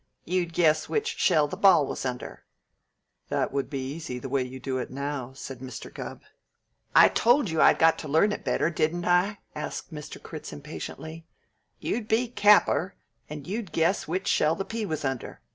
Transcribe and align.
You'd 0.25 0.53
guess 0.53 0.89
which 0.89 1.19
shell 1.19 1.47
the 1.47 1.55
ball 1.55 1.85
was 1.85 2.07
under" 2.07 2.43
"That 3.29 3.51
would 3.53 3.69
be 3.69 3.91
easy, 3.93 4.17
the 4.17 4.29
way 4.29 4.41
you 4.41 4.59
do 4.59 4.79
it 4.79 4.89
now," 4.89 5.31
said 5.33 5.59
Mr. 5.59 5.93
Gubb. 5.93 6.23
"I 6.95 7.07
told 7.07 7.51
you 7.51 7.61
I'd 7.61 7.77
got 7.77 7.99
to 7.99 8.07
learn 8.07 8.31
it 8.31 8.43
better, 8.43 8.71
didn't 8.71 9.05
I?" 9.05 9.37
asked 9.53 9.93
Mr. 9.93 10.19
Critz 10.19 10.51
impatiently. 10.51 11.27
"You'd 11.79 12.07
be 12.07 12.29
capper, 12.29 12.95
and 13.29 13.45
you'd 13.45 13.71
guess 13.71 14.07
which 14.07 14.25
shell 14.27 14.55
the 14.55 14.65
pea 14.65 14.87
was 14.87 15.05
under. 15.05 15.39